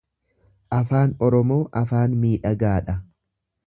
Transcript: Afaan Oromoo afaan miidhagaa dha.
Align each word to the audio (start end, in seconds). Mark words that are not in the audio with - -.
Afaan 0.77 1.13
Oromoo 1.29 1.61
afaan 1.85 2.19
miidhagaa 2.27 2.77
dha. 2.91 3.01